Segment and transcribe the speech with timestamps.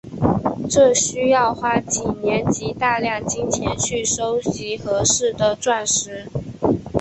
[0.67, 6.27] 这需要花几年及大量金钱去收集合适的钻石。